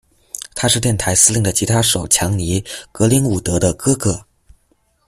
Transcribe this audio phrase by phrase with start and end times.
[0.55, 2.59] 他是电台司令的吉他手强尼·
[2.91, 4.25] 格林伍德的哥哥。